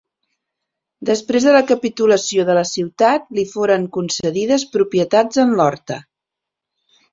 [1.09, 6.03] Després de la capitulació de la ciutat li foren concedides propietats en l'horta.